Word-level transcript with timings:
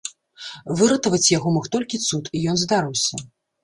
Выратаваць 0.79 1.31
яго 1.37 1.47
мог 1.59 1.71
толькі 1.79 2.03
цуд, 2.09 2.35
і 2.37 2.47
ён 2.53 2.57
здарыўся. 2.67 3.27